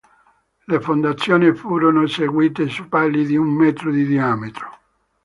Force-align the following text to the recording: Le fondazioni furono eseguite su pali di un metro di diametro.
Le 0.65 0.79
fondazioni 0.79 1.53
furono 1.53 2.01
eseguite 2.01 2.67
su 2.69 2.89
pali 2.89 3.23
di 3.23 3.35
un 3.37 3.49
metro 3.51 3.91
di 3.91 4.03
diametro. 4.03 4.69